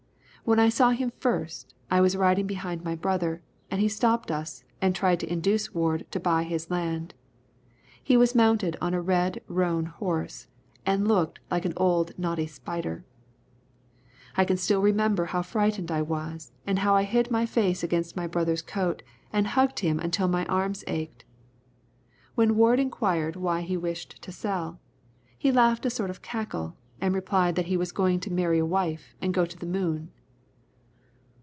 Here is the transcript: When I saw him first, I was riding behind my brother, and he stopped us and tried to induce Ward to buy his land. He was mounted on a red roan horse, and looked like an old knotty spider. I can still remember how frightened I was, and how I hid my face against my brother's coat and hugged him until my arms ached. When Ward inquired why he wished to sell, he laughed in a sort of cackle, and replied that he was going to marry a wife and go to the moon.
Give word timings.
When 0.43 0.57
I 0.59 0.69
saw 0.69 0.89
him 0.89 1.13
first, 1.19 1.75
I 1.91 2.01
was 2.01 2.17
riding 2.17 2.45
behind 2.47 2.83
my 2.83 2.93
brother, 2.95 3.41
and 3.69 3.79
he 3.79 3.87
stopped 3.87 4.31
us 4.31 4.63
and 4.81 4.93
tried 4.95 5.19
to 5.21 5.31
induce 5.31 5.73
Ward 5.73 6.05
to 6.11 6.19
buy 6.19 6.43
his 6.43 6.69
land. 6.71 7.13
He 8.03 8.17
was 8.17 8.33
mounted 8.35 8.75
on 8.81 8.93
a 8.95 9.01
red 9.03 9.41
roan 9.47 9.85
horse, 9.85 10.47
and 10.85 11.07
looked 11.07 11.39
like 11.51 11.63
an 11.63 11.71
old 11.77 12.17
knotty 12.19 12.47
spider. 12.47 13.05
I 14.35 14.43
can 14.43 14.57
still 14.57 14.81
remember 14.81 15.25
how 15.25 15.43
frightened 15.43 15.91
I 15.91 16.01
was, 16.01 16.51
and 16.67 16.79
how 16.79 16.95
I 16.95 17.03
hid 17.03 17.29
my 17.31 17.45
face 17.45 17.83
against 17.83 18.17
my 18.17 18.25
brother's 18.27 18.63
coat 18.63 19.03
and 19.31 19.45
hugged 19.45 19.79
him 19.79 19.99
until 19.99 20.27
my 20.27 20.45
arms 20.47 20.83
ached. 20.87 21.23
When 22.35 22.57
Ward 22.57 22.79
inquired 22.79 23.35
why 23.37 23.61
he 23.61 23.77
wished 23.77 24.21
to 24.23 24.31
sell, 24.33 24.79
he 25.37 25.51
laughed 25.51 25.85
in 25.85 25.87
a 25.87 25.91
sort 25.91 26.09
of 26.09 26.23
cackle, 26.23 26.75
and 26.99 27.13
replied 27.13 27.55
that 27.55 27.67
he 27.67 27.77
was 27.77 27.91
going 27.93 28.19
to 28.21 28.33
marry 28.33 28.57
a 28.59 28.65
wife 28.65 29.13
and 29.21 29.35
go 29.35 29.45
to 29.45 29.57
the 29.57 29.67
moon. 29.67 30.09